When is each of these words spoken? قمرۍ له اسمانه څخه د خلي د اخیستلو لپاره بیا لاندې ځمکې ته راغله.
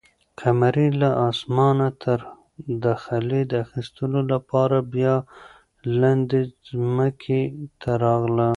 قمرۍ 0.39 0.89
له 1.01 1.09
اسمانه 1.29 1.87
څخه 2.03 2.29
د 2.83 2.85
خلي 3.03 3.41
د 3.51 3.53
اخیستلو 3.65 4.21
لپاره 4.31 4.77
بیا 4.93 5.15
لاندې 5.99 6.39
ځمکې 6.69 7.41
ته 7.81 7.91
راغله. 8.03 8.49